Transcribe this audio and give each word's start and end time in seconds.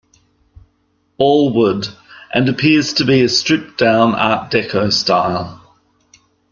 Allward 1.19 1.95
and 2.33 2.49
appears 2.49 2.91
to 2.95 3.05
be 3.05 3.21
a 3.21 3.29
stripped 3.29 3.77
down 3.77 4.15
Art 4.15 4.49
Deco 4.51 4.91
style. 4.91 5.77